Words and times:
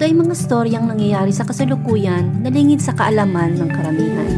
ito 0.00 0.08
ay 0.08 0.16
mga 0.16 0.32
storyang 0.32 0.88
nangyayari 0.88 1.28
sa 1.28 1.44
kasalukuyan 1.44 2.40
na 2.40 2.48
lingid 2.48 2.80
sa 2.80 2.96
kaalaman 2.96 3.52
ng 3.52 3.68
karamihan. 3.68 4.32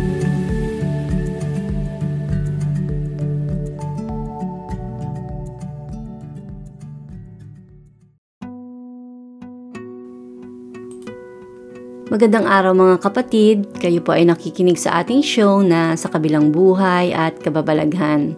Magandang 12.10 12.50
araw 12.50 12.74
mga 12.74 12.96
kapatid, 12.98 13.70
kayo 13.78 14.02
po 14.02 14.18
ay 14.18 14.26
nakikinig 14.26 14.82
sa 14.82 14.98
ating 14.98 15.22
show 15.22 15.62
na 15.62 15.94
sa 15.94 16.10
kabilang 16.10 16.50
buhay 16.50 17.14
at 17.14 17.38
kababalaghan. 17.38 18.34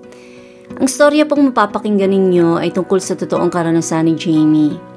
Ang 0.77 0.89
storya 0.93 1.25
pong 1.25 1.49
mapapakinggan 1.49 2.13
ninyo 2.13 2.61
ay 2.61 2.69
tungkol 2.69 3.01
sa 3.01 3.17
totoong 3.17 3.49
karanasan 3.49 4.13
ni 4.13 4.15
Jamie. 4.21 4.94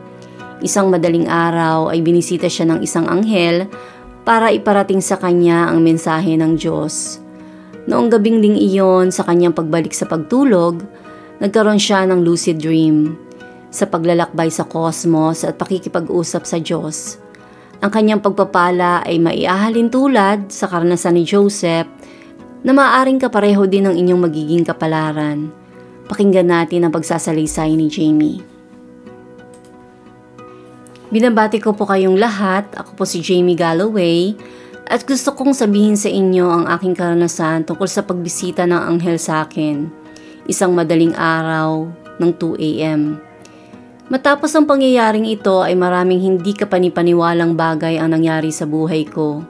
Isang 0.58 0.90
madaling 0.90 1.30
araw 1.30 1.94
ay 1.94 2.02
binisita 2.02 2.50
siya 2.50 2.66
ng 2.66 2.80
isang 2.82 3.06
anghel 3.06 3.70
para 4.26 4.50
iparating 4.50 5.06
sa 5.06 5.22
kanya 5.22 5.70
ang 5.70 5.86
mensahe 5.86 6.34
ng 6.34 6.58
Diyos. 6.58 7.22
Noong 7.86 8.10
gabing 8.10 8.42
ding 8.42 8.58
iyon 8.58 9.14
sa 9.14 9.22
kanyang 9.24 9.54
pagbalik 9.54 9.94
sa 9.94 10.10
pagtulog, 10.10 10.82
nagkaroon 11.40 11.80
siya 11.80 12.10
ng 12.10 12.26
lucid 12.26 12.58
dream 12.58 13.16
sa 13.70 13.86
paglalakbay 13.86 14.50
sa 14.50 14.66
kosmos 14.66 15.46
at 15.46 15.62
pakikipag-usap 15.62 16.44
sa 16.44 16.58
Diyos. 16.58 17.22
Ang 17.78 17.94
kanyang 17.94 18.26
pagpapala 18.26 19.06
ay 19.06 19.22
maiahalin 19.22 19.94
tulad 19.94 20.50
sa 20.50 20.66
karanasan 20.66 21.22
ni 21.22 21.24
Joseph 21.24 21.86
na 22.66 22.74
maaaring 22.74 23.22
kapareho 23.22 23.70
din 23.70 23.86
ng 23.86 23.94
inyong 23.94 24.22
magiging 24.26 24.66
kapalaran. 24.66 25.54
Pakinggan 26.10 26.50
natin 26.50 26.90
ang 26.90 26.92
pagsasalaysay 26.92 27.78
ni 27.78 27.86
Jamie. 27.86 28.57
Binabati 31.08 31.64
ko 31.64 31.72
po 31.72 31.88
kayong 31.88 32.20
lahat. 32.20 32.68
Ako 32.76 33.00
po 33.00 33.04
si 33.08 33.24
Jamie 33.24 33.56
Galloway 33.56 34.36
at 34.92 35.08
gusto 35.08 35.32
kong 35.32 35.56
sabihin 35.56 35.96
sa 35.96 36.12
inyo 36.12 36.52
ang 36.52 36.66
aking 36.68 37.00
karanasan 37.00 37.64
tungkol 37.64 37.88
sa 37.88 38.04
pagbisita 38.04 38.68
ng 38.68 38.76
anghel 38.76 39.16
sa 39.16 39.48
akin. 39.48 39.88
Isang 40.52 40.76
madaling 40.76 41.16
araw 41.16 41.88
ng 42.20 42.32
2 42.36 42.60
a.m. 42.60 43.24
Matapos 44.12 44.52
ang 44.56 44.68
pangyayaring 44.68 45.28
ito 45.32 45.64
ay 45.64 45.80
maraming 45.80 46.20
hindi 46.20 46.52
kapanipaniwalang 46.52 47.56
bagay 47.56 48.00
ang 48.00 48.12
nangyari 48.12 48.52
sa 48.52 48.68
buhay 48.68 49.08
ko. 49.08 49.44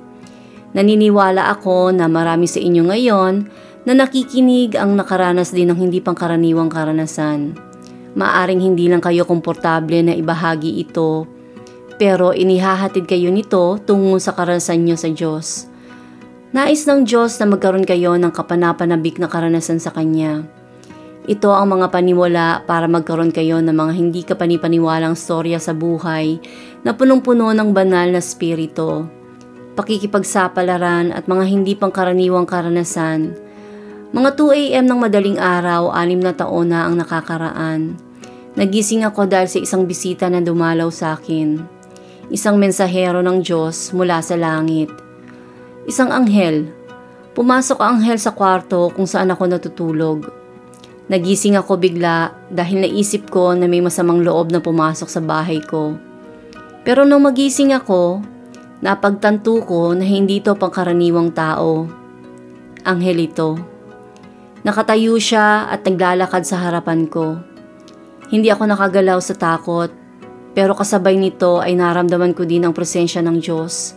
Naniniwala 0.77 1.49
ako 1.57 1.89
na 1.89 2.05
marami 2.05 2.45
sa 2.45 2.61
inyo 2.61 2.85
ngayon 2.85 3.33
na 3.85 3.97
nakikinig 3.97 4.77
ang 4.77 4.93
nakaranas 4.93 5.53
din 5.53 5.73
ng 5.73 5.77
hindi 5.77 6.05
pangkaraniwang 6.05 6.69
karanasan. 6.69 7.57
Maaring 8.13 8.61
hindi 8.61 8.89
lang 8.89 9.01
kayo 9.01 9.25
komportable 9.25 10.05
na 10.05 10.13
ibahagi 10.13 10.81
ito 10.81 11.36
pero 11.97 12.31
inihahatid 12.31 13.09
kayo 13.09 13.33
nito 13.33 13.81
tungo 13.81 14.21
sa 14.21 14.37
karanasan 14.37 14.85
nyo 14.85 14.95
sa 14.95 15.09
Diyos. 15.09 15.65
Nais 16.53 16.85
ng 16.87 17.03
Diyos 17.03 17.41
na 17.41 17.49
magkaroon 17.49 17.83
kayo 17.83 18.15
ng 18.15 18.31
kapanapanabik 18.31 19.19
na 19.19 19.27
karanasan 19.27 19.81
sa 19.81 19.91
Kanya. 19.91 20.45
Ito 21.27 21.51
ang 21.51 21.75
mga 21.75 21.91
paniwala 21.91 22.63
para 22.63 22.87
magkaroon 22.87 23.35
kayo 23.35 23.59
ng 23.59 23.75
mga 23.75 23.93
hindi 23.99 24.23
kapanipaniwalang 24.23 25.19
storya 25.19 25.59
sa 25.59 25.75
buhay 25.75 26.39
na 26.87 26.95
punong-puno 26.95 27.51
ng 27.51 27.75
banal 27.75 28.15
na 28.15 28.23
spirito, 28.23 29.11
pakikipagsapalaran 29.75 31.11
at 31.11 31.27
mga 31.27 31.43
hindi 31.51 31.75
pangkaraniwang 31.75 32.47
karanasan. 32.47 33.35
Mga 34.15 34.29
2 34.39 34.55
a.m. 34.55 34.85
ng 34.87 34.99
madaling 35.03 35.35
araw, 35.35 35.91
anim 35.91 36.23
na 36.23 36.31
taon 36.31 36.71
na 36.71 36.87
ang 36.87 36.95
nakakaraan. 36.95 37.99
Nagising 38.55 39.03
ako 39.03 39.27
dahil 39.27 39.51
sa 39.51 39.59
isang 39.59 39.83
bisita 39.83 40.31
na 40.31 40.39
dumalaw 40.39 40.87
sa 40.87 41.19
akin 41.19 41.76
isang 42.27 42.59
mensahero 42.59 43.23
ng 43.23 43.39
Diyos 43.39 43.95
mula 43.95 44.19
sa 44.19 44.35
langit. 44.35 44.91
Isang 45.87 46.11
anghel. 46.11 46.67
Pumasok 47.31 47.79
ang 47.79 48.01
anghel 48.01 48.19
sa 48.19 48.35
kwarto 48.35 48.91
kung 48.91 49.07
saan 49.07 49.31
ako 49.31 49.43
natutulog. 49.47 50.27
Nagising 51.07 51.55
ako 51.55 51.79
bigla 51.79 52.35
dahil 52.51 52.83
naisip 52.83 53.31
ko 53.31 53.55
na 53.55 53.63
may 53.63 53.79
masamang 53.79 54.19
loob 54.19 54.51
na 54.51 54.59
pumasok 54.59 55.07
sa 55.07 55.23
bahay 55.23 55.63
ko. 55.63 55.95
Pero 56.83 57.07
nung 57.07 57.23
magising 57.23 57.71
ako, 57.71 58.19
napagtanto 58.83 59.63
ko 59.63 59.95
na 59.95 60.03
hindi 60.03 60.43
ito 60.43 60.51
pangkaraniwang 60.51 61.31
tao. 61.31 61.87
Anghel 62.83 63.23
ito. 63.23 63.55
Nakatayo 64.67 65.15
siya 65.15 65.71
at 65.71 65.87
naglalakad 65.87 66.43
sa 66.43 66.59
harapan 66.59 67.07
ko. 67.07 67.39
Hindi 68.27 68.51
ako 68.51 68.67
nakagalaw 68.67 69.23
sa 69.23 69.31
takot 69.31 70.06
pero 70.57 70.73
kasabay 70.73 71.21
nito 71.21 71.61
ay 71.61 71.77
naramdaman 71.77 72.33
ko 72.33 72.41
din 72.41 72.65
ang 72.65 72.73
presensya 72.73 73.21
ng 73.21 73.37
Diyos. 73.37 73.93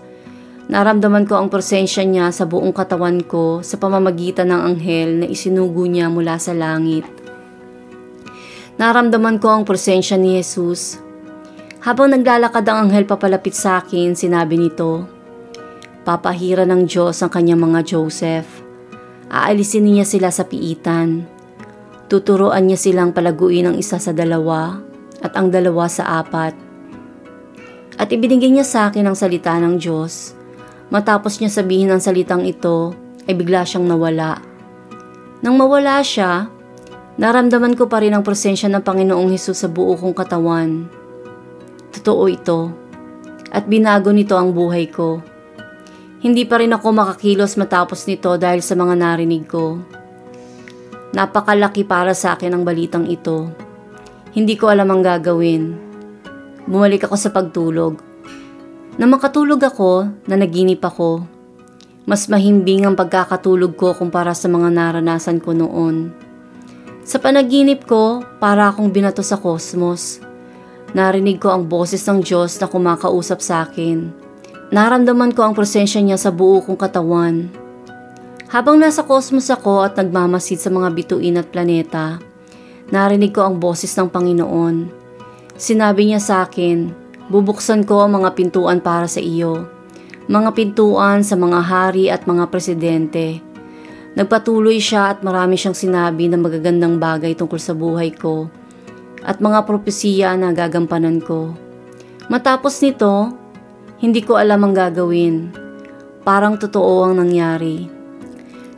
Naramdaman 0.69 1.25
ko 1.25 1.41
ang 1.41 1.49
presensya 1.49 2.05
niya 2.05 2.29
sa 2.37 2.45
buong 2.45 2.77
katawan 2.77 3.25
ko 3.25 3.65
sa 3.65 3.81
pamamagitan 3.81 4.53
ng 4.53 4.61
anghel 4.69 5.25
na 5.25 5.27
isinugo 5.33 5.89
niya 5.89 6.13
mula 6.13 6.37
sa 6.37 6.53
langit. 6.53 7.09
Naramdaman 8.77 9.41
ko 9.41 9.57
ang 9.57 9.65
presensya 9.65 10.21
ni 10.21 10.37
Jesus. 10.37 11.01
Habang 11.81 12.13
naglalakad 12.13 12.69
ang 12.69 12.93
anghel 12.93 13.09
papalapit 13.09 13.57
sa 13.57 13.81
akin, 13.81 14.13
sinabi 14.13 14.61
nito, 14.61 15.09
Papahira 16.05 16.69
ng 16.69 16.85
Diyos 16.85 17.25
ang 17.25 17.33
kanyang 17.33 17.73
mga 17.73 17.89
Joseph. 17.89 18.61
Aalisin 19.33 19.89
niya 19.89 20.05
sila 20.05 20.29
sa 20.29 20.45
piitan. 20.45 21.25
Tuturuan 22.13 22.69
niya 22.69 22.77
silang 22.77 23.17
palaguin 23.17 23.73
ang 23.73 23.77
isa 23.81 23.97
sa 23.97 24.13
dalawa 24.13 24.90
at 25.21 25.37
ang 25.37 25.53
dalawa 25.53 25.87
sa 25.87 26.21
apat. 26.25 26.57
At 28.01 28.09
ibinigay 28.09 28.49
niya 28.49 28.65
sa 28.65 28.81
akin 28.89 29.05
ang 29.05 29.17
salita 29.17 29.53
ng 29.61 29.77
Diyos. 29.77 30.33
Matapos 30.89 31.39
niya 31.39 31.53
sabihin 31.53 31.93
ang 31.93 32.01
salitang 32.01 32.49
ito, 32.49 32.97
ay 33.29 33.37
bigla 33.37 33.63
siyang 33.63 33.87
nawala. 33.87 34.41
Nang 35.45 35.55
mawala 35.61 36.01
siya, 36.01 36.49
naramdaman 37.21 37.77
ko 37.77 37.87
pa 37.87 38.01
rin 38.01 38.17
ang 38.17 38.25
presensya 38.25 38.73
ng 38.73 38.81
Panginoong 38.81 39.31
Hesus 39.31 39.65
sa 39.65 39.69
buo 39.69 39.95
kong 39.95 40.17
katawan. 40.17 40.89
Totoo 41.93 42.25
ito. 42.27 42.61
At 43.53 43.69
binago 43.69 44.11
nito 44.11 44.35
ang 44.41 44.57
buhay 44.57 44.89
ko. 44.89 45.21
Hindi 46.21 46.45
pa 46.45 46.61
rin 46.61 46.73
ako 46.73 46.93
makakilos 46.93 47.57
matapos 47.57 48.05
nito 48.05 48.37
dahil 48.37 48.61
sa 48.61 48.77
mga 48.77 48.95
narinig 48.97 49.45
ko. 49.49 49.81
Napakalaki 51.17 51.83
para 51.83 52.13
sa 52.13 52.37
akin 52.37 52.55
ang 52.55 52.63
balitang 52.63 53.09
ito. 53.09 53.60
Hindi 54.31 54.55
ko 54.55 54.71
alam 54.71 54.87
ang 54.95 55.03
gagawin. 55.03 55.75
Bumalik 56.71 57.03
ako 57.11 57.17
sa 57.19 57.35
pagtulog. 57.35 57.99
Na 58.95 59.11
makatulog 59.11 59.59
ako, 59.59 60.07
na 60.31 60.39
naginip 60.39 60.87
ako. 60.87 61.27
Mas 62.07 62.31
mahimbing 62.31 62.87
ang 62.87 62.95
pagkakatulog 62.95 63.75
ko 63.75 63.91
kumpara 63.91 64.31
sa 64.31 64.47
mga 64.47 64.71
naranasan 64.71 65.43
ko 65.43 65.51
noon. 65.51 66.15
Sa 67.03 67.19
panaginip 67.19 67.91
ko, 67.91 68.23
para 68.39 68.71
akong 68.71 68.95
binato 68.95 69.19
sa 69.27 69.35
kosmos. 69.35 70.23
Narinig 70.95 71.43
ko 71.43 71.51
ang 71.51 71.67
boses 71.67 72.07
ng 72.07 72.23
Diyos 72.23 72.55
na 72.63 72.71
kumakausap 72.71 73.43
sa 73.43 73.67
akin. 73.67 74.15
Naramdaman 74.71 75.35
ko 75.35 75.43
ang 75.43 75.59
presensya 75.59 75.99
niya 75.99 76.15
sa 76.15 76.31
buo 76.31 76.63
kong 76.63 76.79
katawan. 76.79 77.51
Habang 78.47 78.79
nasa 78.79 79.03
kosmos 79.03 79.51
ako 79.51 79.83
at 79.83 79.99
nagmamasid 79.99 80.63
sa 80.63 80.71
mga 80.71 80.95
bituin 80.95 81.39
at 81.39 81.51
planeta, 81.51 82.23
narinig 82.91 83.35
ko 83.35 83.47
ang 83.47 83.63
boses 83.63 83.91
ng 83.95 84.11
Panginoon. 84.11 84.91
Sinabi 85.55 86.11
niya 86.11 86.21
sa 86.23 86.47
akin, 86.47 86.91
bubuksan 87.31 87.87
ko 87.87 88.07
ang 88.07 88.21
mga 88.23 88.35
pintuan 88.35 88.83
para 88.83 89.07
sa 89.07 89.23
iyo. 89.23 89.67
Mga 90.31 90.51
pintuan 90.55 91.23
sa 91.27 91.35
mga 91.35 91.61
hari 91.63 92.07
at 92.11 92.27
mga 92.27 92.51
presidente. 92.51 93.43
Nagpatuloy 94.15 94.83
siya 94.83 95.15
at 95.15 95.23
marami 95.23 95.55
siyang 95.55 95.79
sinabi 95.79 96.27
na 96.27 96.39
magagandang 96.39 96.99
bagay 96.99 97.39
tungkol 97.39 97.59
sa 97.63 97.75
buhay 97.75 98.11
ko 98.11 98.51
at 99.23 99.39
mga 99.39 99.69
propesiya 99.69 100.35
na 100.35 100.51
gagampanan 100.51 101.23
ko. 101.23 101.55
Matapos 102.27 102.83
nito, 102.83 103.31
hindi 104.03 104.25
ko 104.25 104.39
alam 104.41 104.65
ang 104.67 104.75
gagawin. 104.75 105.53
Parang 106.25 106.59
totoo 106.59 107.07
ang 107.07 107.21
nangyari. 107.21 107.87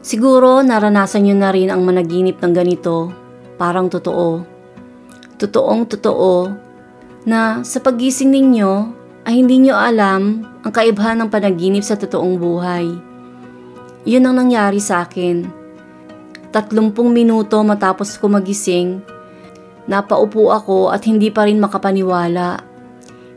Siguro 0.03 0.61
naranasan 0.67 1.23
niyo 1.25 1.37
na 1.39 1.55
rin 1.55 1.71
ang 1.71 1.87
managinip 1.87 2.43
ng 2.43 2.53
ganito 2.53 3.22
parang 3.63 3.87
totoo. 3.87 4.43
Totoong 5.39 5.87
totoo 5.87 6.51
na 7.23 7.63
sa 7.63 7.79
pagising 7.79 8.35
ninyo, 8.35 8.99
ay 9.23 9.39
hindi 9.39 9.63
nyo 9.63 9.79
alam 9.79 10.43
ang 10.67 10.73
kaibahan 10.75 11.23
ng 11.23 11.31
panaginip 11.31 11.87
sa 11.87 11.95
totoong 11.95 12.43
buhay. 12.43 12.91
Yun 14.03 14.27
ang 14.27 14.35
nangyari 14.35 14.83
sa 14.83 15.07
akin. 15.07 15.47
Tatlumpung 16.51 17.15
minuto 17.15 17.63
matapos 17.63 18.19
ko 18.19 18.27
magising, 18.27 18.99
napaupo 19.87 20.51
ako 20.51 20.91
at 20.91 21.07
hindi 21.07 21.31
pa 21.31 21.47
rin 21.47 21.63
makapaniwala. 21.63 22.67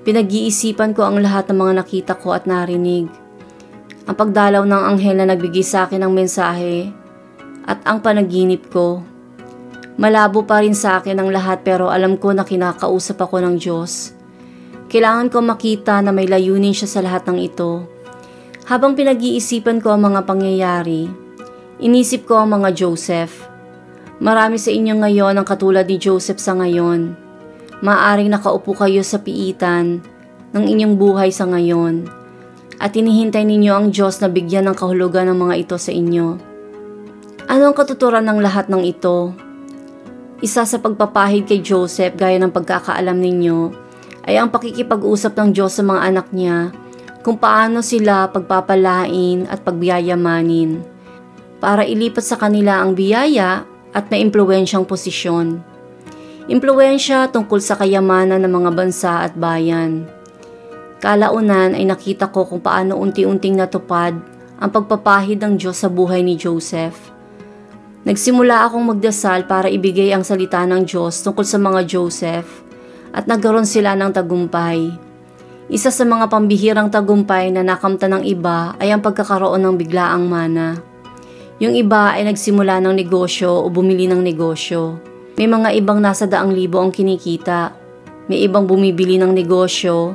Pinag-iisipan 0.02 0.98
ko 0.98 1.06
ang 1.06 1.22
lahat 1.22 1.50
ng 1.50 1.58
mga 1.58 1.74
nakita 1.86 2.14
ko 2.18 2.34
at 2.34 2.50
narinig. 2.50 3.06
Ang 4.10 4.16
pagdalaw 4.18 4.66
ng 4.66 4.84
anghel 4.90 5.22
na 5.22 5.30
nagbigay 5.30 5.66
sa 5.66 5.86
akin 5.86 6.02
ng 6.02 6.14
mensahe 6.14 6.90
at 7.66 7.78
ang 7.86 8.02
panaginip 8.02 8.70
ko. 8.74 9.06
Malabo 9.96 10.44
pa 10.44 10.60
rin 10.60 10.76
sa 10.76 11.00
akin 11.00 11.24
ang 11.24 11.32
lahat 11.32 11.64
pero 11.64 11.88
alam 11.88 12.20
ko 12.20 12.36
na 12.36 12.44
kinakausap 12.44 13.16
ako 13.16 13.40
ng 13.40 13.56
Diyos. 13.56 14.12
Kailangan 14.92 15.32
ko 15.32 15.40
makita 15.40 16.04
na 16.04 16.12
may 16.12 16.28
layunin 16.28 16.76
siya 16.76 16.88
sa 16.88 17.00
lahat 17.00 17.24
ng 17.32 17.40
ito. 17.40 17.88
Habang 18.68 19.00
pinag-iisipan 19.00 19.80
ko 19.80 19.96
ang 19.96 20.04
mga 20.04 20.28
pangyayari, 20.28 21.08
inisip 21.80 22.28
ko 22.28 22.44
ang 22.44 22.60
mga 22.60 22.76
Joseph. 22.76 23.48
Marami 24.20 24.60
sa 24.60 24.72
inyo 24.72 25.00
ngayon 25.00 25.40
ang 25.40 25.48
katulad 25.48 25.88
ni 25.88 25.96
Joseph 25.96 26.44
sa 26.44 26.56
ngayon. 26.60 27.16
Maaring 27.80 28.32
nakaupo 28.32 28.76
kayo 28.76 29.00
sa 29.00 29.24
piitan 29.24 30.04
ng 30.52 30.64
inyong 30.64 30.96
buhay 31.00 31.32
sa 31.32 31.48
ngayon 31.48 32.08
at 32.80 32.92
inihintay 32.96 33.48
ninyo 33.48 33.72
ang 33.72 33.88
Diyos 33.96 34.20
na 34.20 34.28
bigyan 34.28 34.68
ng 34.68 34.76
kahulugan 34.76 35.32
ng 35.32 35.38
mga 35.40 35.56
ito 35.56 35.76
sa 35.80 35.96
inyo. 35.96 36.36
Ano 37.48 37.64
ang 37.72 37.76
katuturan 37.78 38.28
ng 38.28 38.40
lahat 38.44 38.68
ng 38.68 38.84
ito? 38.84 39.45
Isa 40.44 40.68
sa 40.68 40.78
pagpapahid 40.84 41.48
kay 41.48 41.64
Joseph 41.64 42.20
gaya 42.20 42.36
ng 42.36 42.52
pagkakaalam 42.52 43.16
ninyo 43.16 43.72
ay 44.28 44.36
ang 44.36 44.52
pakikipag-usap 44.52 45.32
ng 45.32 45.50
Diyos 45.56 45.80
sa 45.80 45.84
mga 45.86 46.02
anak 46.12 46.28
niya 46.36 46.76
kung 47.24 47.40
paano 47.40 47.80
sila 47.80 48.28
pagpapalain 48.28 49.48
at 49.48 49.64
pagbiyayamanin 49.64 50.84
para 51.64 51.88
ilipat 51.88 52.22
sa 52.22 52.36
kanila 52.36 52.84
ang 52.84 52.94
biyaya 52.94 53.64
at 53.96 54.12
maimpluwensyang 54.12 54.84
posisyon. 54.84 55.64
Impluensya 56.52 57.32
tungkol 57.32 57.58
sa 57.64 57.80
kayamanan 57.80 58.44
ng 58.44 58.52
mga 58.52 58.72
bansa 58.76 59.12
at 59.26 59.34
bayan. 59.34 60.06
Kalaunan 61.00 61.74
ay 61.74 61.88
nakita 61.88 62.30
ko 62.30 62.44
kung 62.46 62.60
paano 62.60 63.00
unti-unting 63.00 63.56
natupad 63.56 64.14
ang 64.60 64.70
pagpapahid 64.70 65.42
ng 65.42 65.58
Diyos 65.58 65.82
sa 65.82 65.90
buhay 65.90 66.22
ni 66.22 66.36
Joseph. 66.38 67.15
Nagsimula 68.06 68.70
akong 68.70 68.86
magdasal 68.86 69.50
para 69.50 69.66
ibigay 69.66 70.14
ang 70.14 70.22
salita 70.22 70.62
ng 70.62 70.86
Diyos 70.86 71.26
tungkol 71.26 71.42
sa 71.42 71.58
mga 71.58 71.90
Joseph 71.90 72.62
at 73.10 73.26
nagkaroon 73.26 73.66
sila 73.66 73.98
ng 73.98 74.14
tagumpay. 74.14 74.94
Isa 75.74 75.90
sa 75.90 76.06
mga 76.06 76.30
pambihirang 76.30 76.94
tagumpay 76.94 77.50
na 77.50 77.66
nakamta 77.66 78.06
ng 78.06 78.22
iba 78.22 78.78
ay 78.78 78.94
ang 78.94 79.02
pagkakaroon 79.02 79.58
ng 79.58 79.76
biglaang 79.82 80.22
mana. 80.30 80.78
Yung 81.58 81.74
iba 81.74 82.14
ay 82.14 82.30
nagsimula 82.30 82.78
ng 82.78 82.94
negosyo 82.94 83.66
o 83.66 83.74
bumili 83.74 84.06
ng 84.06 84.22
negosyo. 84.22 85.02
May 85.42 85.50
mga 85.50 85.74
ibang 85.82 85.98
nasa 85.98 86.30
daang 86.30 86.54
libo 86.54 86.78
ang 86.78 86.94
kinikita. 86.94 87.74
May 88.30 88.46
ibang 88.46 88.70
bumibili 88.70 89.18
ng 89.18 89.34
negosyo 89.34 90.14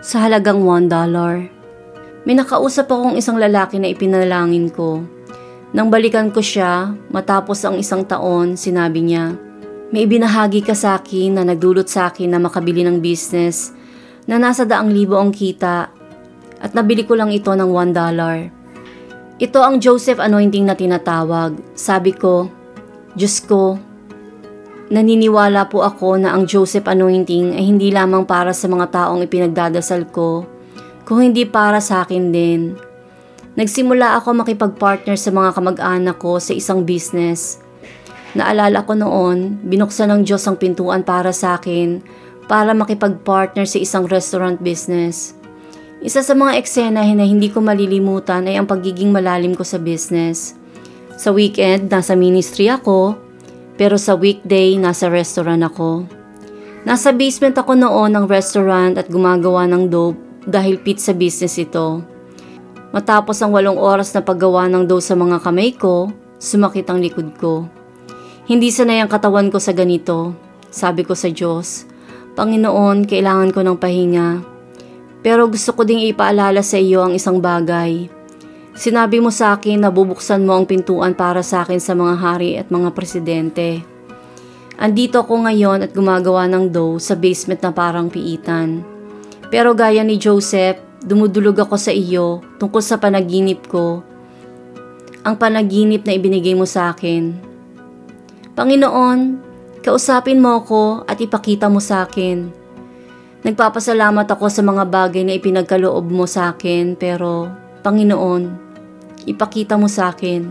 sa 0.00 0.24
halagang 0.24 0.64
$1. 0.64 0.88
May 2.24 2.34
nakausap 2.40 2.88
akong 2.88 3.20
isang 3.20 3.36
lalaki 3.36 3.76
na 3.76 3.92
ipinalangin 3.92 4.72
ko. 4.72 5.17
Nang 5.68 5.92
balikan 5.92 6.32
ko 6.32 6.40
siya, 6.40 6.96
matapos 7.12 7.60
ang 7.68 7.76
isang 7.76 8.00
taon, 8.08 8.56
sinabi 8.56 9.04
niya, 9.04 9.36
may 9.92 10.08
ibinahagi 10.08 10.64
ka 10.64 10.72
sa 10.72 10.96
akin 10.96 11.36
na 11.36 11.42
nagdulot 11.44 11.88
sa 11.88 12.08
akin 12.08 12.32
na 12.32 12.40
makabili 12.40 12.84
ng 12.84 13.00
business 13.00 13.72
na 14.28 14.36
nasa 14.36 14.64
daang 14.68 14.92
libo 14.92 15.16
ang 15.16 15.32
kita 15.32 15.88
at 16.60 16.70
nabili 16.72 17.04
ko 17.04 17.16
lang 17.16 17.32
ito 17.32 17.52
ng 17.52 17.68
$1. 17.68 19.40
Ito 19.40 19.58
ang 19.62 19.76
Joseph 19.80 20.20
anointing 20.20 20.68
na 20.68 20.76
tinatawag. 20.76 21.56
Sabi 21.76 22.12
ko, 22.16 22.48
Diyos 23.12 23.40
ko, 23.44 23.76
naniniwala 24.88 25.68
po 25.68 25.84
ako 25.84 26.16
na 26.20 26.32
ang 26.32 26.48
Joseph 26.48 26.88
anointing 26.88 27.56
ay 27.56 27.64
hindi 27.64 27.92
lamang 27.92 28.24
para 28.24 28.56
sa 28.56 28.68
mga 28.72 28.88
taong 28.88 29.20
ipinagdadasal 29.24 30.08
ko, 30.12 30.48
kung 31.04 31.24
hindi 31.24 31.44
para 31.48 31.80
sa 31.80 32.04
akin 32.04 32.24
din. 32.32 32.87
Nagsimula 33.58 34.22
ako 34.22 34.46
makipag-partner 34.46 35.18
sa 35.18 35.34
mga 35.34 35.50
kamag-anak 35.58 36.16
ko 36.22 36.38
sa 36.38 36.54
isang 36.54 36.86
business– 36.86 37.58
Naalala 38.36 38.84
ko 38.84 38.92
noon, 38.92 39.64
binuksan 39.64 40.12
ng 40.12 40.20
Diyos 40.28 40.44
ang 40.44 40.60
pintuan 40.60 41.00
para 41.00 41.32
sa 41.32 41.56
akin 41.56 42.04
para 42.44 42.76
makipag-partner 42.76 43.64
sa 43.64 43.80
isang 43.80 44.04
restaurant 44.04 44.60
business. 44.60 45.32
Isa 46.04 46.20
sa 46.20 46.36
mga 46.36 46.60
eksena 46.60 47.02
na 47.02 47.24
hindi 47.24 47.48
ko 47.48 47.64
malilimutan 47.64 48.46
ay 48.46 48.60
ang 48.60 48.68
pagiging 48.68 49.10
malalim 49.10 49.56
ko 49.56 49.64
sa 49.64 49.80
business. 49.80 50.54
Sa 51.18 51.34
weekend, 51.34 51.90
nasa 51.90 52.14
ministry 52.14 52.70
ako, 52.70 53.18
pero 53.74 53.98
sa 53.98 54.14
weekday, 54.14 54.78
nasa 54.78 55.10
restaurant 55.10 55.64
ako. 55.66 56.06
Nasa 56.86 57.10
basement 57.10 57.58
ako 57.58 57.74
noon 57.74 58.14
ng 58.14 58.24
restaurant 58.30 58.94
at 59.02 59.10
gumagawa 59.10 59.66
ng 59.66 59.90
dope 59.90 60.46
dahil 60.46 60.78
pizza 60.78 61.10
business 61.10 61.58
ito. 61.58 62.17
Matapos 62.88 63.36
ang 63.44 63.52
walong 63.52 63.76
oras 63.76 64.16
na 64.16 64.24
paggawa 64.24 64.64
ng 64.72 64.88
dough 64.88 65.04
sa 65.04 65.12
mga 65.12 65.44
kamay 65.44 65.76
ko, 65.76 66.08
sumakit 66.40 66.88
ang 66.88 67.04
likod 67.04 67.36
ko. 67.36 67.68
Hindi 68.48 68.72
sanay 68.72 69.04
ang 69.04 69.12
katawan 69.12 69.52
ko 69.52 69.60
sa 69.60 69.76
ganito. 69.76 70.32
Sabi 70.72 71.04
ko 71.04 71.12
sa 71.12 71.28
Diyos, 71.28 71.84
Panginoon, 72.32 73.04
kailangan 73.04 73.52
ko 73.52 73.60
ng 73.60 73.76
pahinga. 73.76 74.40
Pero 75.20 75.44
gusto 75.52 75.76
ko 75.76 75.84
ding 75.84 76.00
ipaalala 76.00 76.64
sa 76.64 76.80
iyo 76.80 77.04
ang 77.04 77.12
isang 77.12 77.44
bagay. 77.44 78.08
Sinabi 78.72 79.20
mo 79.20 79.28
sa 79.28 79.58
akin 79.58 79.84
na 79.84 79.92
bubuksan 79.92 80.48
mo 80.48 80.56
ang 80.56 80.64
pintuan 80.64 81.12
para 81.12 81.44
sa 81.44 81.66
akin 81.66 81.82
sa 81.82 81.92
mga 81.92 82.14
hari 82.16 82.56
at 82.56 82.72
mga 82.72 82.94
presidente. 82.96 83.84
Andito 84.78 85.26
ako 85.26 85.44
ngayon 85.44 85.82
at 85.84 85.90
gumagawa 85.90 86.46
ng 86.46 86.70
dough 86.70 87.02
sa 87.02 87.18
basement 87.18 87.58
na 87.58 87.74
parang 87.74 88.06
piitan. 88.06 88.80
Pero 89.50 89.74
gaya 89.74 90.06
ni 90.06 90.16
Joseph, 90.16 90.78
dumudulog 91.02 91.58
ako 91.58 91.76
sa 91.78 91.94
iyo 91.94 92.42
tungkol 92.62 92.82
sa 92.82 92.98
panaginip 92.98 93.66
ko. 93.70 94.02
Ang 95.22 95.34
panaginip 95.36 96.06
na 96.06 96.14
ibinigay 96.14 96.54
mo 96.54 96.64
sa 96.64 96.94
akin 96.94 97.48
Panginoon, 98.58 99.38
kausapin 99.86 100.42
mo 100.42 100.58
ako 100.58 101.06
at 101.06 101.22
ipakita 101.22 101.70
mo 101.70 101.78
sa 101.78 102.02
akin. 102.02 102.50
Nagpapasalamat 103.46 104.26
ako 104.26 104.50
sa 104.50 104.66
mga 104.66 104.82
bagay 104.90 105.22
na 105.22 105.38
ipinagkaloob 105.38 106.10
mo 106.10 106.26
sa 106.26 106.50
akin 106.50 106.98
pero, 106.98 107.46
Panginoon, 107.86 108.50
ipakita 109.30 109.78
mo 109.78 109.86
sa 109.86 110.10
akin. 110.10 110.50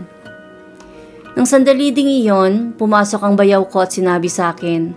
Nang 1.36 1.44
sandali 1.44 1.92
ding 1.92 2.08
iyon, 2.08 2.72
pumasok 2.80 3.20
ang 3.20 3.36
bayaw 3.36 3.68
ko 3.68 3.84
at 3.84 3.92
sinabi 3.92 4.32
sa 4.32 4.56
akin, 4.56 4.96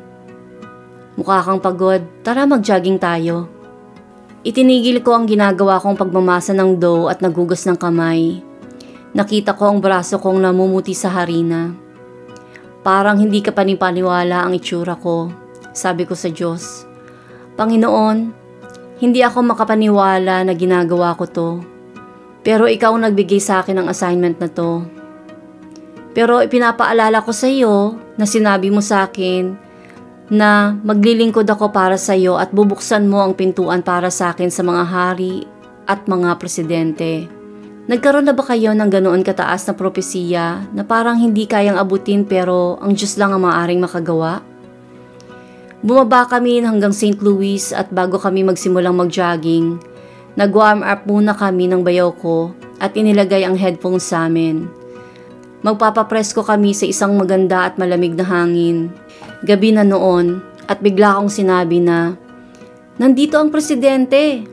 Mukha 1.19 1.43
kang 1.43 1.59
pagod, 1.59 1.99
tara 2.23 2.47
mag-jogging 2.47 2.95
tayo. 2.95 3.51
Itinigil 4.41 5.05
ko 5.05 5.13
ang 5.13 5.29
ginagawa 5.29 5.77
kong 5.77 6.01
pagmamasa 6.01 6.57
ng 6.57 6.81
dough 6.81 7.13
at 7.13 7.21
nagugas 7.21 7.61
ng 7.69 7.77
kamay. 7.77 8.41
Nakita 9.13 9.53
ko 9.53 9.69
ang 9.69 9.77
braso 9.77 10.17
kong 10.17 10.41
namumuti 10.41 10.97
sa 10.97 11.13
harina. 11.13 11.69
Parang 12.81 13.21
hindi 13.21 13.45
ka 13.45 13.53
panipaniwala 13.53 14.41
ang 14.41 14.57
itsura 14.57 14.97
ko, 14.97 15.29
sabi 15.77 16.09
ko 16.09 16.17
sa 16.17 16.33
Diyos. 16.33 16.89
Panginoon, 17.53 18.17
hindi 18.97 19.21
ako 19.21 19.53
makapaniwala 19.53 20.41
na 20.41 20.53
ginagawa 20.57 21.13
ko 21.13 21.29
to. 21.29 21.49
Pero 22.41 22.65
ikaw 22.65 22.97
nagbigay 22.97 23.37
sa 23.37 23.61
akin 23.61 23.77
ng 23.77 23.87
assignment 23.93 24.41
na 24.41 24.49
to. 24.49 24.81
Pero 26.17 26.41
ipinapaalala 26.41 27.21
ko 27.21 27.29
sa 27.29 27.45
iyo 27.45 27.93
na 28.17 28.25
sinabi 28.25 28.73
mo 28.73 28.81
sa 28.81 29.05
akin 29.05 29.53
na 30.31 30.79
maglilingkod 30.87 31.43
ako 31.43 31.75
para 31.75 31.99
sa 31.99 32.15
iyo 32.15 32.39
at 32.39 32.55
bubuksan 32.55 33.11
mo 33.11 33.19
ang 33.19 33.35
pintuan 33.35 33.83
para 33.83 34.07
sa 34.07 34.31
akin 34.31 34.47
sa 34.47 34.63
mga 34.63 34.83
hari 34.87 35.43
at 35.83 36.07
mga 36.07 36.39
presidente. 36.39 37.27
Nagkaroon 37.91 38.23
na 38.23 38.31
ba 38.31 38.47
kayo 38.47 38.71
ng 38.71 38.87
ganoon 38.87 39.27
kataas 39.27 39.67
na 39.67 39.75
propesiya 39.75 40.63
na 40.71 40.87
parang 40.87 41.19
hindi 41.19 41.43
kayang 41.43 41.75
abutin 41.75 42.23
pero 42.23 42.79
ang 42.79 42.95
Diyos 42.95 43.19
lang 43.19 43.35
ang 43.35 43.43
maaaring 43.43 43.83
makagawa? 43.83 44.39
Bumaba 45.83 46.23
kami 46.29 46.63
hanggang 46.63 46.95
St. 46.95 47.19
Louis 47.19 47.75
at 47.75 47.91
bago 47.91 48.15
kami 48.15 48.47
magsimulang 48.47 48.95
mag-jogging, 48.95 49.81
nag-warm 50.39 50.79
up 50.79 51.03
muna 51.09 51.35
kami 51.35 51.67
ng 51.67 51.83
bayaw 51.83 52.15
ko 52.15 52.55
at 52.79 52.95
inilagay 52.95 53.43
ang 53.43 53.59
headphones 53.59 54.07
sa 54.07 54.31
amin. 54.31 54.80
Magpapapresko 55.61 56.41
kami 56.41 56.73
sa 56.73 56.89
isang 56.89 57.17
maganda 57.17 57.69
at 57.69 57.77
malamig 57.77 58.17
na 58.17 58.25
hangin. 58.25 58.89
Gabi 59.45 59.73
na 59.73 59.85
noon 59.85 60.41
at 60.65 60.81
bigla 60.81 61.17
akong 61.17 61.29
sinabi 61.29 61.77
na, 61.77 62.17
Nandito 62.97 63.37
ang 63.37 63.53
presidente! 63.53 64.45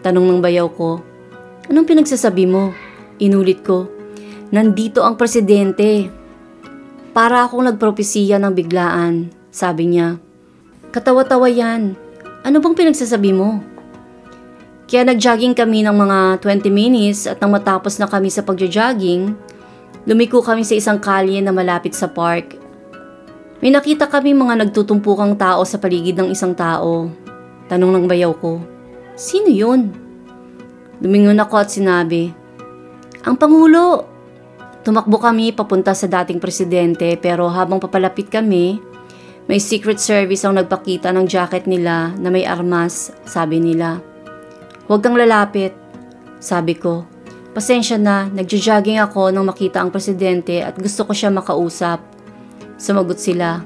Tanong 0.00 0.26
ng 0.26 0.40
bayaw 0.40 0.70
ko, 0.72 1.10
Anong 1.70 1.86
pinagsasabi 1.86 2.50
mo? 2.50 2.74
Inulit 3.22 3.62
ko. 3.62 3.86
Nandito 4.50 5.06
ang 5.06 5.14
presidente. 5.14 6.10
Para 7.14 7.46
akong 7.46 7.62
nagpropesiya 7.62 8.42
ng 8.42 8.50
biglaan, 8.58 9.30
sabi 9.54 9.86
niya. 9.86 10.18
Katawa-tawa 10.90 11.46
yan. 11.46 11.94
Ano 12.42 12.58
bang 12.58 12.74
pinagsasabi 12.74 13.30
mo? 13.30 13.62
Kaya 14.90 15.06
nagjogging 15.06 15.54
kami 15.54 15.86
ng 15.86 15.94
mga 15.94 16.42
20 16.42 16.66
minutes 16.74 17.30
at 17.30 17.38
nang 17.38 17.54
matapos 17.54 18.02
na 18.02 18.10
kami 18.10 18.34
sa 18.34 18.42
pagja-jogging, 18.42 19.38
lumiko 20.08 20.40
kami 20.40 20.64
sa 20.64 20.76
isang 20.76 21.00
kalye 21.00 21.40
na 21.40 21.52
malapit 21.52 21.92
sa 21.92 22.08
park. 22.08 22.56
May 23.60 23.72
nakita 23.72 24.08
kami 24.08 24.32
mga 24.32 24.64
nagtutumpukang 24.64 25.36
tao 25.36 25.64
sa 25.68 25.76
paligid 25.76 26.16
ng 26.16 26.32
isang 26.32 26.56
tao. 26.56 27.12
Tanong 27.68 27.92
ng 27.92 28.06
bayaw 28.08 28.32
ko, 28.40 28.60
Sino 29.20 29.52
yun? 29.52 29.92
Lumingon 31.04 31.36
ako 31.44 31.60
at 31.60 31.68
sinabi, 31.68 32.32
Ang 33.28 33.36
Pangulo! 33.36 34.08
Tumakbo 34.80 35.20
kami 35.20 35.52
papunta 35.52 35.92
sa 35.92 36.08
dating 36.08 36.40
presidente 36.40 37.20
pero 37.20 37.52
habang 37.52 37.76
papalapit 37.76 38.32
kami, 38.32 38.80
may 39.44 39.60
secret 39.60 40.00
service 40.00 40.40
ang 40.48 40.56
nagpakita 40.56 41.12
ng 41.12 41.28
jacket 41.28 41.68
nila 41.68 42.16
na 42.16 42.32
may 42.32 42.48
armas, 42.48 43.12
sabi 43.28 43.60
nila. 43.60 44.00
Huwag 44.88 45.04
kang 45.04 45.20
lalapit, 45.20 45.76
sabi 46.40 46.80
ko. 46.80 47.04
Pasensya 47.60 48.00
na, 48.00 48.24
nagja-jogging 48.32 49.04
ako 49.04 49.28
nang 49.28 49.44
makita 49.44 49.84
ang 49.84 49.92
presidente 49.92 50.64
at 50.64 50.80
gusto 50.80 51.04
ko 51.04 51.12
siya 51.12 51.28
makausap. 51.28 52.00
Sumagot 52.80 53.20
sila, 53.20 53.60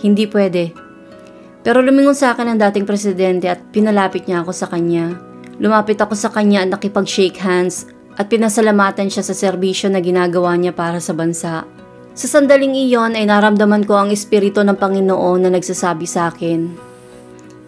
hindi 0.00 0.24
pwede. 0.32 0.72
Pero 1.60 1.84
lumingon 1.84 2.16
sa 2.16 2.32
akin 2.32 2.48
ang 2.48 2.56
dating 2.56 2.88
presidente 2.88 3.52
at 3.52 3.60
pinalapit 3.68 4.24
niya 4.24 4.40
ako 4.40 4.48
sa 4.56 4.64
kanya. 4.72 5.20
Lumapit 5.60 6.00
ako 6.00 6.16
sa 6.16 6.32
kanya 6.32 6.64
at 6.64 6.72
nakipag-shake 6.72 7.36
hands 7.36 7.84
at 8.16 8.32
pinasalamatan 8.32 9.12
siya 9.12 9.20
sa 9.20 9.36
serbisyo 9.36 9.92
na 9.92 10.00
ginagawa 10.00 10.56
niya 10.56 10.72
para 10.72 10.96
sa 10.96 11.12
bansa. 11.12 11.68
Sa 12.16 12.24
sandaling 12.24 12.72
iyon 12.72 13.12
ay 13.12 13.28
naramdaman 13.28 13.84
ko 13.84 14.00
ang 14.00 14.08
espiritu 14.08 14.64
ng 14.64 14.80
Panginoon 14.80 15.44
na 15.44 15.52
nagsasabi 15.52 16.08
sa 16.08 16.32
akin. 16.32 16.72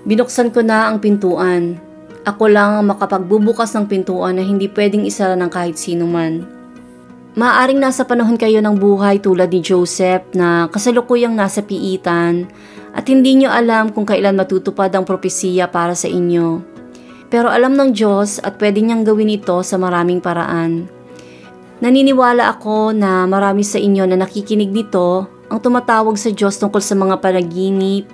Binuksan 0.08 0.56
ko 0.56 0.64
na 0.64 0.88
ang 0.88 1.04
pintuan 1.04 1.84
ako 2.26 2.50
lang 2.50 2.82
ang 2.82 2.90
makapagbubukas 2.90 3.70
ng 3.78 3.86
pintuan 3.86 4.34
na 4.34 4.42
hindi 4.42 4.66
pwedeng 4.66 5.06
isara 5.06 5.38
ng 5.38 5.46
kahit 5.46 5.78
sino 5.78 6.10
man. 6.10 6.42
Maaring 7.38 7.78
nasa 7.78 8.02
panahon 8.02 8.34
kayo 8.34 8.58
ng 8.58 8.82
buhay 8.82 9.22
tulad 9.22 9.46
ni 9.54 9.62
Joseph 9.62 10.34
na 10.34 10.66
kasalukuyang 10.66 11.38
nasa 11.38 11.62
piitan 11.62 12.50
at 12.98 13.06
hindi 13.06 13.38
nyo 13.38 13.54
alam 13.54 13.94
kung 13.94 14.02
kailan 14.02 14.34
matutupad 14.34 14.90
ang 14.90 15.06
propesiya 15.06 15.70
para 15.70 15.94
sa 15.94 16.10
inyo. 16.10 16.66
Pero 17.30 17.46
alam 17.46 17.78
ng 17.78 17.94
Diyos 17.94 18.42
at 18.42 18.58
pwede 18.58 18.82
niyang 18.82 19.06
gawin 19.06 19.30
ito 19.30 19.62
sa 19.62 19.78
maraming 19.78 20.18
paraan. 20.18 20.90
Naniniwala 21.78 22.58
ako 22.58 22.90
na 22.90 23.28
marami 23.30 23.62
sa 23.62 23.78
inyo 23.78 24.02
na 24.02 24.18
nakikinig 24.18 24.74
nito 24.74 25.30
ang 25.46 25.62
tumatawag 25.62 26.18
sa 26.18 26.34
Diyos 26.34 26.58
tungkol 26.58 26.82
sa 26.82 26.98
mga 26.98 27.22
panaginip 27.22 28.10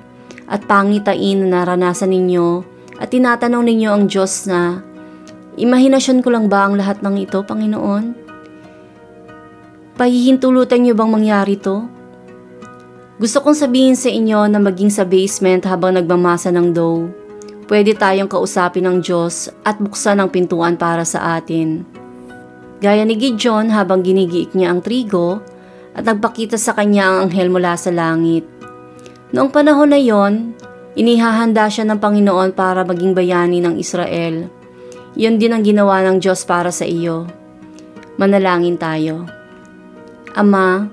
at 0.53 0.69
pangitain 0.69 1.41
na 1.49 1.65
naranasan 1.65 2.13
ninyo 2.13 2.72
at 3.03 3.11
tinatanong 3.11 3.67
ninyo 3.67 3.91
ang 3.91 4.07
Diyos 4.07 4.47
na, 4.47 4.79
Imahinasyon 5.53 6.25
ko 6.25 6.33
lang 6.33 6.49
ba 6.49 6.65
ang 6.65 6.81
lahat 6.81 7.05
ng 7.05 7.29
ito, 7.29 7.45
Panginoon? 7.45 8.17
Pahihintulutan 10.01 10.81
niyo 10.81 10.97
bang 10.97 11.13
mangyari 11.13 11.61
to? 11.61 11.85
Gusto 13.21 13.45
kong 13.45 13.53
sabihin 13.53 13.93
sa 13.93 14.09
inyo 14.09 14.49
na 14.49 14.57
maging 14.57 14.89
sa 14.89 15.05
basement 15.05 15.69
habang 15.69 15.93
nagmamasa 16.01 16.49
ng 16.49 16.73
dough. 16.73 17.13
Pwede 17.69 17.93
tayong 17.93 18.33
kausapin 18.33 18.89
ng 18.89 19.05
Diyos 19.05 19.53
at 19.61 19.77
buksan 19.77 20.25
ang 20.25 20.33
pintuan 20.33 20.81
para 20.81 21.05
sa 21.05 21.37
atin. 21.37 21.85
Gaya 22.81 23.05
ni 23.05 23.15
Gideon 23.21 23.69
habang 23.71 24.01
ginigiik 24.01 24.57
niya 24.57 24.73
ang 24.73 24.81
trigo 24.81 25.45
at 25.93 26.09
nagpakita 26.09 26.57
sa 26.57 26.73
kanya 26.73 27.13
ang 27.13 27.29
anghel 27.29 27.53
mula 27.53 27.77
sa 27.77 27.93
langit. 27.93 28.49
Noong 29.37 29.53
panahon 29.53 29.93
na 29.93 30.01
yon, 30.01 30.57
Inihahanda 30.93 31.73
siya 31.73 31.89
ng 31.89 32.05
Panginoon 32.05 32.53
para 32.53 32.85
maging 32.85 33.17
bayani 33.17 33.65
ng 33.65 33.81
Israel. 33.81 34.45
Iyon 35.17 35.41
din 35.41 35.57
ang 35.57 35.65
ginawa 35.65 36.05
ng 36.05 36.21
Diyos 36.21 36.45
para 36.45 36.69
sa 36.69 36.85
iyo. 36.85 37.25
Manalangin 38.21 38.77
tayo. 38.77 39.25
Ama, 40.37 40.93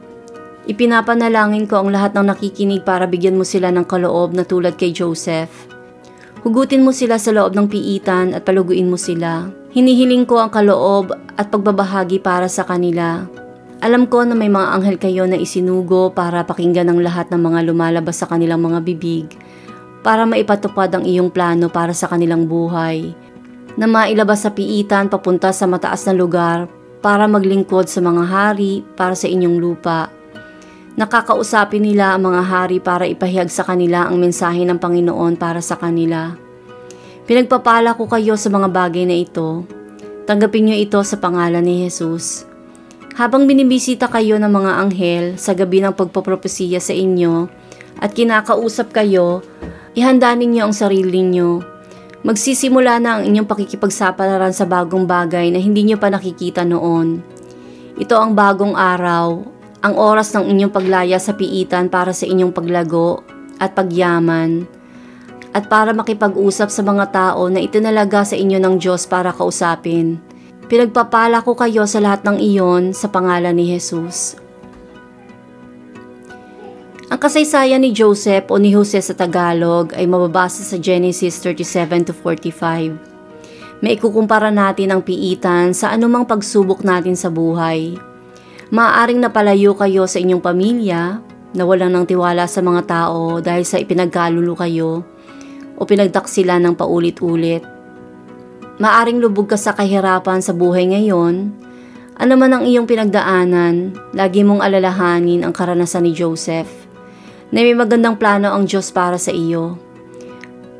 ipinapanalangin 0.71 1.67
ko 1.67 1.83
ang 1.83 1.91
lahat 1.91 2.15
ng 2.15 2.31
nakikinig 2.31 2.87
para 2.87 3.11
bigyan 3.11 3.35
mo 3.35 3.43
sila 3.43 3.75
ng 3.75 3.83
kaloob 3.83 4.31
na 4.31 4.47
tulad 4.47 4.79
kay 4.79 4.95
Joseph. 4.95 5.67
Hugutin 6.47 6.87
mo 6.87 6.95
sila 6.95 7.19
sa 7.19 7.35
loob 7.35 7.51
ng 7.59 7.67
piitan 7.67 8.31
at 8.31 8.47
paluguin 8.47 8.87
mo 8.87 8.95
sila. 8.95 9.51
Hinihiling 9.75 10.23
ko 10.23 10.39
ang 10.39 10.47
kaloob 10.47 11.11
at 11.35 11.51
pagbabahagi 11.51 12.23
para 12.23 12.47
sa 12.47 12.63
kanila. 12.63 13.27
Alam 13.83 14.07
ko 14.07 14.23
na 14.23 14.31
may 14.31 14.47
mga 14.47 14.79
anghel 14.79 14.95
kayo 14.95 15.27
na 15.27 15.35
isinugo 15.35 16.15
para 16.15 16.47
pakinggan 16.47 16.87
ang 16.87 17.03
lahat 17.03 17.27
ng 17.35 17.39
mga 17.43 17.67
lumalabas 17.67 18.23
sa 18.23 18.31
kanilang 18.31 18.63
mga 18.63 18.79
bibig 18.87 19.27
para 19.99 20.23
maipatupad 20.23 20.89
ang 20.95 21.03
iyong 21.03 21.31
plano 21.31 21.67
para 21.67 21.91
sa 21.91 22.07
kanilang 22.07 22.47
buhay, 22.47 23.11
na 23.75 23.85
mailabas 23.87 24.43
sa 24.47 24.51
piitan 24.51 25.11
papunta 25.11 25.51
sa 25.51 25.67
mataas 25.67 26.07
na 26.07 26.15
lugar 26.15 26.67
para 26.99 27.27
maglingkod 27.27 27.87
sa 27.87 28.03
mga 28.03 28.23
hari 28.27 28.83
para 28.95 29.15
sa 29.15 29.27
inyong 29.27 29.57
lupa. 29.59 30.11
Nakakausapin 30.99 31.87
nila 31.87 32.11
ang 32.11 32.27
mga 32.27 32.41
hari 32.43 32.77
para 32.83 33.07
ipahayag 33.07 33.47
sa 33.47 33.63
kanila 33.63 34.11
ang 34.11 34.19
mensahe 34.19 34.67
ng 34.67 34.75
Panginoon 34.75 35.39
para 35.39 35.63
sa 35.63 35.79
kanila. 35.79 36.35
Pinagpapala 37.23 37.95
ko 37.95 38.03
kayo 38.09 38.35
sa 38.35 38.51
mga 38.51 38.67
bagay 38.67 39.07
na 39.07 39.15
ito. 39.15 39.63
Tanggapin 40.27 40.67
niyo 40.67 40.75
ito 40.75 40.99
sa 41.07 41.15
pangalan 41.15 41.63
ni 41.63 41.87
Jesus. 41.87 42.43
Habang 43.15 43.47
binibisita 43.47 44.11
kayo 44.11 44.35
ng 44.41 44.51
mga 44.51 44.71
anghel 44.75 45.25
sa 45.39 45.55
gabi 45.55 45.79
ng 45.79 45.95
pagpapropesiya 45.95 46.83
sa 46.83 46.91
inyo 46.91 47.47
at 47.99 48.11
kinakausap 48.11 48.91
kayo 48.91 49.39
Ihanda 49.97 50.33
ninyo 50.37 50.69
ang 50.69 50.75
sarili 50.75 51.09
ninyo. 51.09 51.49
Magsisimula 52.21 52.99
na 52.99 53.17
ang 53.17 53.23
inyong 53.25 53.47
pakikipagsapalaran 53.47 54.51
sa 54.51 54.67
bagong 54.67 55.07
bagay 55.07 55.49
na 55.49 55.57
hindi 55.57 55.87
nyo 55.87 55.97
pa 55.97 56.11
nakikita 56.11 56.67
noon. 56.67 57.23
Ito 57.95 58.15
ang 58.19 58.35
bagong 58.35 58.75
araw, 58.75 59.43
ang 59.79 59.93
oras 59.95 60.35
ng 60.35 60.45
inyong 60.51 60.73
paglaya 60.75 61.17
sa 61.17 61.33
piitan 61.33 61.87
para 61.87 62.11
sa 62.11 62.27
inyong 62.27 62.51
paglago 62.51 63.23
at 63.59 63.71
pagyaman, 63.75 64.67
at 65.55 65.67
para 65.71 65.95
makipag-usap 65.95 66.69
sa 66.69 66.81
mga 66.83 67.05
tao 67.09 67.47
na 67.47 67.63
itinalaga 67.63 68.23
sa 68.23 68.35
inyo 68.37 68.59
ng 68.59 68.75
Diyos 68.77 69.07
para 69.09 69.33
kausapin. 69.33 70.19
Pinagpapala 70.69 71.41
ko 71.41 71.57
kayo 71.57 71.89
sa 71.89 71.97
lahat 71.97 72.21
ng 72.27 72.37
iyon 72.37 72.83
sa 72.93 73.09
pangalan 73.09 73.57
ni 73.57 73.73
Jesus. 73.73 74.37
Ang 77.09 77.17
kasaysayan 77.17 77.81
ni 77.81 77.89
Joseph 77.89 78.53
o 78.53 78.61
ni 78.61 78.69
Jose 78.69 79.01
sa 79.01 79.17
Tagalog 79.17 79.97
ay 79.97 80.05
mababasa 80.05 80.61
sa 80.61 80.77
Genesis 80.77 81.41
37 81.41 82.05
to 82.05 82.13
45. 82.13 83.81
May 83.81 83.97
ikukumpara 83.97 84.53
natin 84.53 84.93
ang 84.93 85.01
piitan 85.01 85.73
sa 85.73 85.89
anumang 85.89 86.29
pagsubok 86.29 86.85
natin 86.85 87.17
sa 87.17 87.33
buhay. 87.33 87.97
Maaaring 88.69 89.25
napalayo 89.25 89.73
kayo 89.73 90.05
sa 90.05 90.21
inyong 90.21 90.37
pamilya, 90.37 91.17
nawalan 91.57 91.97
ng 91.97 92.05
tiwala 92.05 92.45
sa 92.45 92.61
mga 92.61 92.85
tao 92.85 93.41
dahil 93.41 93.65
sa 93.65 93.81
ipinagkalulo 93.81 94.53
kayo 94.53 95.01
o 95.73 95.89
pinagdaksila 95.89 96.61
ng 96.61 96.77
paulit-ulit. 96.77 97.65
Maaring 98.77 99.17
lubog 99.17 99.49
ka 99.49 99.57
sa 99.57 99.73
kahirapan 99.73 100.45
sa 100.45 100.53
buhay 100.53 100.85
ngayon, 100.93 101.57
ano 102.21 102.33
man 102.37 102.53
ang 102.53 102.69
iyong 102.69 102.85
pinagdaanan, 102.85 103.97
lagi 104.13 104.45
mong 104.45 104.61
alalahanin 104.61 105.41
ang 105.41 105.57
karanasan 105.57 106.05
ni 106.05 106.13
Joseph 106.13 106.78
na 107.49 107.65
may 107.65 107.73
magandang 107.73 108.17
plano 108.17 108.53
ang 108.53 108.69
Diyos 108.69 108.93
para 108.93 109.17
sa 109.17 109.33
iyo. 109.33 109.77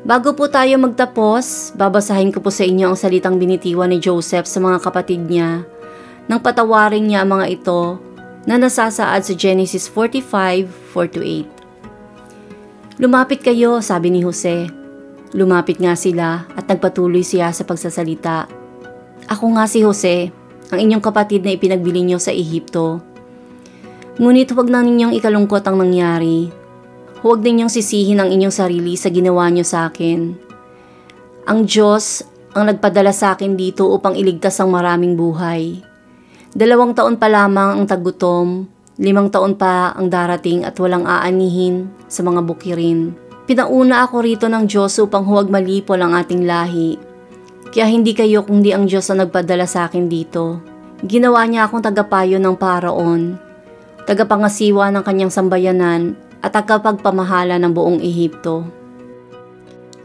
Bago 0.00 0.32
po 0.32 0.48
tayo 0.48 0.80
magtapos, 0.80 1.76
babasahin 1.76 2.32
ko 2.32 2.40
po 2.40 2.48
sa 2.48 2.64
inyo 2.64 2.88
ang 2.88 2.96
salitang 2.96 3.36
binitiwan 3.36 3.92
ni 3.92 4.00
Joseph 4.00 4.48
sa 4.48 4.56
mga 4.56 4.80
kapatid 4.80 5.28
niya 5.28 5.60
nang 6.30 6.40
patawarin 6.40 7.10
niya 7.10 7.26
ang 7.26 7.36
mga 7.36 7.46
ito 7.50 7.98
na 8.46 8.54
nasasaad 8.54 9.26
sa 9.26 9.34
Genesis 9.34 9.90
45, 9.90 10.94
4-8. 10.94 13.02
Lumapit 13.02 13.42
kayo, 13.42 13.82
sabi 13.82 14.14
ni 14.14 14.22
Jose. 14.22 14.70
Lumapit 15.34 15.82
nga 15.82 15.98
sila 15.98 16.46
at 16.54 16.70
nagpatuloy 16.70 17.26
siya 17.26 17.50
sa 17.50 17.66
pagsasalita. 17.66 18.46
Ako 19.26 19.58
nga 19.58 19.66
si 19.66 19.82
Jose, 19.82 20.30
ang 20.70 20.78
inyong 20.78 21.02
kapatid 21.02 21.42
na 21.42 21.50
ipinagbili 21.50 22.06
niyo 22.06 22.22
sa 22.22 22.30
Ehipto. 22.30 23.02
Ngunit 24.22 24.54
huwag 24.54 24.70
na 24.70 24.86
ninyong 24.86 25.18
ikalungkot 25.18 25.66
ang 25.66 25.82
nangyari 25.82 26.59
Huwag 27.20 27.44
ninyong 27.44 27.68
sisihin 27.68 28.16
ang 28.16 28.32
inyong 28.32 28.54
sarili 28.54 28.96
sa 28.96 29.12
ginawa 29.12 29.44
niyo 29.52 29.60
sa 29.60 29.92
akin. 29.92 30.32
Ang 31.44 31.68
Diyos 31.68 32.24
ang 32.56 32.72
nagpadala 32.72 33.12
sa 33.12 33.36
akin 33.36 33.60
dito 33.60 33.92
upang 33.92 34.16
iligtas 34.16 34.56
ang 34.56 34.72
maraming 34.72 35.20
buhay. 35.20 35.84
Dalawang 36.56 36.96
taon 36.96 37.20
pa 37.20 37.28
lamang 37.28 37.76
ang 37.76 37.84
tagutom, 37.84 38.64
limang 38.96 39.28
taon 39.28 39.60
pa 39.60 39.92
ang 39.92 40.08
darating 40.08 40.64
at 40.64 40.80
walang 40.80 41.04
aanihin 41.04 41.92
sa 42.08 42.24
mga 42.24 42.40
bukirin. 42.40 43.12
Pinauna 43.44 44.08
ako 44.08 44.24
rito 44.24 44.48
ng 44.48 44.64
Diyos 44.64 44.96
upang 44.96 45.28
huwag 45.28 45.52
malipol 45.52 46.00
ang 46.00 46.16
ating 46.16 46.48
lahi. 46.48 46.96
Kaya 47.68 47.84
hindi 47.84 48.16
kayo 48.16 48.48
kundi 48.48 48.72
ang 48.72 48.88
Diyos 48.88 49.12
ang 49.12 49.20
nagpadala 49.20 49.68
sa 49.68 49.92
akin 49.92 50.08
dito. 50.08 50.64
Ginawa 51.04 51.44
niya 51.44 51.68
akong 51.68 51.84
tagapayo 51.84 52.40
ng 52.40 52.56
paraon, 52.56 53.36
tagapangasiwa 54.08 54.88
ng 54.88 55.04
kanyang 55.04 55.32
sambayanan 55.32 56.29
at 56.40 56.50
tagapagpamahala 56.56 57.60
ng 57.60 57.72
buong 57.72 58.00
Ehipto. 58.00 58.64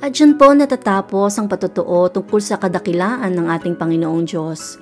At 0.03 0.13
dyan 0.13 0.37
po 0.37 0.51
natatapos 0.51 1.39
ang 1.39 1.47
patutuo 1.49 2.11
tungkol 2.11 2.37
sa 2.43 2.59
kadakilaan 2.59 3.33
ng 3.33 3.47
ating 3.49 3.73
Panginoong 3.79 4.27
Diyos. 4.27 4.77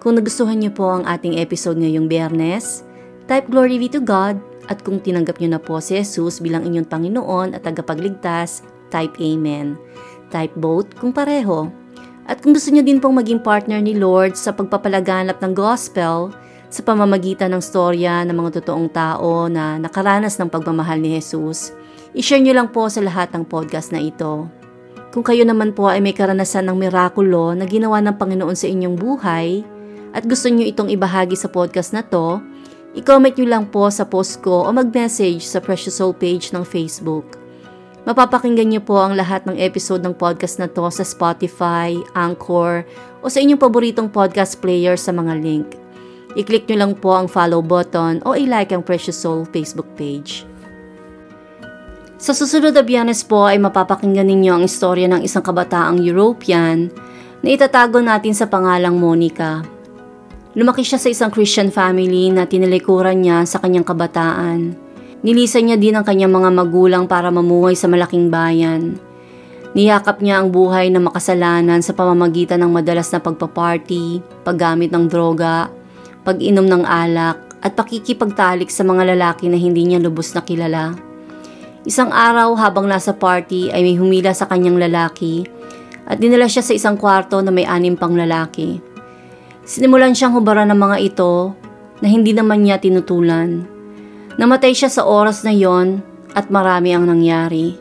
Kung 0.00 0.18
nagustuhan 0.18 0.60
niyo 0.60 0.74
po 0.74 0.90
ang 0.90 1.06
ating 1.06 1.38
episode 1.38 1.78
ngayong 1.78 2.10
biyernes, 2.10 2.82
type 3.30 3.48
glory 3.48 3.78
be 3.78 3.88
to 3.88 4.02
God 4.02 4.40
at 4.68 4.80
kung 4.80 5.00
tinanggap 5.00 5.40
niyo 5.40 5.56
na 5.56 5.60
po 5.60 5.80
si 5.80 5.96
Jesus 6.00 6.40
bilang 6.40 6.64
inyong 6.64 6.88
Panginoon 6.88 7.52
at 7.52 7.64
tagapagligtas, 7.64 8.64
type 8.88 9.16
Amen. 9.20 9.76
Type 10.32 10.56
both 10.56 10.90
kung 10.96 11.12
pareho. 11.12 11.68
At 12.24 12.40
kung 12.40 12.56
gusto 12.56 12.72
niyo 12.72 12.80
din 12.80 12.98
pong 12.98 13.20
maging 13.20 13.44
partner 13.44 13.84
ni 13.84 13.92
Lord 13.92 14.40
sa 14.40 14.56
pagpapalaganap 14.56 15.44
ng 15.44 15.52
gospel 15.52 16.32
sa 16.74 16.82
pamamagitan 16.82 17.54
ng 17.54 17.62
storya 17.62 18.26
ng 18.26 18.34
mga 18.34 18.58
totoong 18.58 18.90
tao 18.90 19.46
na 19.46 19.78
nakaranas 19.78 20.34
ng 20.42 20.50
pagmamahal 20.50 20.98
ni 20.98 21.14
Jesus, 21.14 21.70
i-share 22.18 22.42
niyo 22.42 22.58
lang 22.58 22.74
po 22.74 22.90
sa 22.90 22.98
lahat 22.98 23.30
ng 23.30 23.46
podcast 23.46 23.94
na 23.94 24.02
ito. 24.02 24.50
Kung 25.14 25.22
kayo 25.22 25.46
naman 25.46 25.70
po 25.70 25.86
ay 25.86 26.02
may 26.02 26.10
karanasan 26.10 26.66
ng 26.66 26.74
mirakulo 26.74 27.54
na 27.54 27.62
ginawa 27.70 28.02
ng 28.02 28.18
Panginoon 28.18 28.58
sa 28.58 28.66
inyong 28.66 28.98
buhay 28.98 29.62
at 30.10 30.26
gusto 30.26 30.50
nyo 30.50 30.66
itong 30.66 30.90
ibahagi 30.90 31.38
sa 31.38 31.46
podcast 31.46 31.94
na 31.94 32.02
to, 32.02 32.42
i-comment 32.98 33.38
nyo 33.38 33.46
lang 33.46 33.70
po 33.70 33.86
sa 33.94 34.02
post 34.02 34.42
ko 34.42 34.66
o 34.66 34.68
mag-message 34.74 35.46
sa 35.46 35.62
Precious 35.62 36.02
Soul 36.02 36.10
page 36.10 36.50
ng 36.50 36.66
Facebook. 36.66 37.38
Mapapakinggan 38.02 38.74
nyo 38.74 38.82
po 38.82 38.98
ang 38.98 39.14
lahat 39.14 39.46
ng 39.46 39.62
episode 39.62 40.02
ng 40.02 40.18
podcast 40.18 40.58
na 40.58 40.66
to 40.66 40.90
sa 40.90 41.06
Spotify, 41.06 41.94
Anchor, 42.18 42.82
o 43.22 43.30
sa 43.30 43.38
inyong 43.38 43.62
paboritong 43.62 44.10
podcast 44.10 44.58
player 44.58 44.98
sa 44.98 45.14
mga 45.14 45.38
link. 45.38 45.83
I-click 46.34 46.66
nyo 46.66 46.76
lang 46.82 46.92
po 46.98 47.14
ang 47.14 47.30
follow 47.30 47.62
button 47.62 48.18
o 48.26 48.34
i-like 48.34 48.74
ang 48.74 48.82
Precious 48.82 49.14
Soul 49.14 49.46
Facebook 49.54 49.86
page. 49.94 50.42
Sa 52.18 52.34
susunod 52.34 52.74
na 52.74 52.82
biyernes 52.82 53.22
po 53.22 53.46
ay 53.46 53.60
mapapakinggan 53.62 54.26
ninyo 54.26 54.58
ang 54.58 54.64
istorya 54.66 55.06
ng 55.06 55.22
isang 55.22 55.44
kabataang 55.46 56.02
European 56.02 56.90
na 57.44 57.48
itatago 57.52 58.00
natin 58.00 58.34
sa 58.34 58.50
pangalang 58.50 58.98
Monica. 58.98 59.62
Lumaki 60.58 60.82
siya 60.86 60.98
sa 60.98 61.12
isang 61.12 61.30
Christian 61.30 61.70
family 61.70 62.30
na 62.30 62.46
tinilikuran 62.46 63.22
niya 63.22 63.46
sa 63.46 63.60
kanyang 63.60 63.86
kabataan. 63.86 64.74
Nilisan 65.20 65.68
niya 65.68 65.78
din 65.78 65.94
ang 65.94 66.06
kanyang 66.06 66.32
mga 66.32 66.50
magulang 66.50 67.04
para 67.06 67.30
mamuhay 67.30 67.76
sa 67.78 67.86
malaking 67.86 68.32
bayan. 68.32 68.98
Niyakap 69.74 70.22
niya 70.22 70.38
ang 70.38 70.54
buhay 70.54 70.88
na 70.94 71.02
makasalanan 71.02 71.82
sa 71.82 71.92
pamamagitan 71.92 72.62
ng 72.62 72.70
madalas 72.70 73.10
na 73.10 73.18
pagpaparty, 73.18 74.22
paggamit 74.46 74.94
ng 74.94 75.10
droga, 75.10 75.66
pag-inom 76.24 76.66
ng 76.66 76.84
alak, 76.88 77.38
at 77.64 77.72
pakikipagtalik 77.72 78.68
sa 78.68 78.84
mga 78.84 79.16
lalaki 79.16 79.48
na 79.48 79.56
hindi 79.56 79.88
niya 79.88 79.96
lubos 79.96 80.36
na 80.36 80.44
kilala. 80.44 80.92
Isang 81.88 82.12
araw 82.12 82.52
habang 82.60 82.84
nasa 82.84 83.16
party 83.16 83.72
ay 83.72 83.80
may 83.80 83.96
humila 83.96 84.32
sa 84.36 84.44
kanyang 84.44 84.76
lalaki 84.76 85.48
at 86.04 86.20
dinala 86.20 86.44
siya 86.44 86.60
sa 86.60 86.76
isang 86.76 87.00
kwarto 87.00 87.40
na 87.40 87.48
may 87.48 87.64
anim 87.64 87.96
pang 87.96 88.12
lalaki. 88.12 88.80
Sinimulan 89.64 90.12
siyang 90.12 90.36
hubaran 90.36 90.68
ng 90.68 90.80
mga 90.80 90.96
ito 91.00 91.56
na 92.04 92.12
hindi 92.12 92.36
naman 92.36 92.64
niya 92.64 92.76
tinutulan. 92.80 93.64
Namatay 94.36 94.76
siya 94.76 94.92
sa 94.92 95.08
oras 95.08 95.40
na 95.40 95.56
yon 95.56 96.04
at 96.36 96.52
marami 96.52 96.92
ang 96.92 97.08
nangyari. 97.08 97.80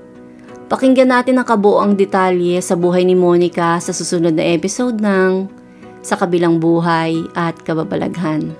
Pakinggan 0.71 1.11
natin 1.11 1.43
ang 1.43 1.47
kabuoang 1.47 1.99
detalye 1.99 2.55
sa 2.63 2.79
buhay 2.79 3.03
ni 3.03 3.19
Monica 3.19 3.75
sa 3.83 3.91
susunod 3.91 4.31
na 4.31 4.47
episode 4.47 4.99
ng 5.03 5.62
Sa 6.03 6.19
Kabilang 6.19 6.59
Buhay 6.59 7.25
at 7.33 7.57
Kababalaghan. 7.63 8.51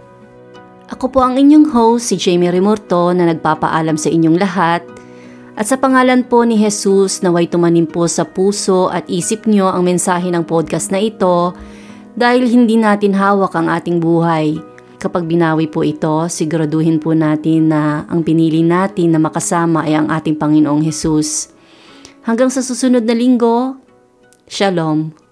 Ako 0.90 1.12
po 1.12 1.20
ang 1.22 1.36
inyong 1.36 1.70
host, 1.70 2.10
si 2.10 2.16
Jamie 2.16 2.50
Remorto 2.50 3.12
na 3.12 3.28
nagpapaalam 3.28 4.00
sa 4.00 4.08
inyong 4.08 4.38
lahat 4.40 4.82
at 5.54 5.70
sa 5.70 5.78
pangalan 5.78 6.26
po 6.26 6.42
ni 6.42 6.58
Jesus 6.58 7.22
naway 7.22 7.46
tumanim 7.46 7.86
po 7.86 8.10
sa 8.10 8.26
puso 8.26 8.90
at 8.90 9.06
isip 9.06 9.46
nyo 9.46 9.70
ang 9.70 9.86
mensahe 9.86 10.34
ng 10.34 10.42
podcast 10.50 10.90
na 10.90 10.98
ito 10.98 11.54
dahil 12.18 12.50
hindi 12.50 12.78
natin 12.78 13.14
hawak 13.14 13.54
ang 13.54 13.70
ating 13.70 14.02
buhay. 14.02 14.58
Kapag 14.98 15.30
binawi 15.30 15.70
po 15.70 15.86
ito, 15.86 16.26
siguraduhin 16.26 16.98
po 16.98 17.14
natin 17.14 17.70
na 17.70 18.08
ang 18.10 18.24
pinili 18.26 18.66
natin 18.66 19.14
na 19.14 19.20
makasama 19.22 19.86
ay 19.86 20.00
ang 20.00 20.08
ating 20.10 20.40
Panginoong 20.40 20.82
Jesus. 20.82 21.52
Hanggang 22.24 22.50
sa 22.50 22.64
susunod 22.64 23.04
na 23.04 23.14
linggo, 23.14 23.78
Shalom. 24.48 25.23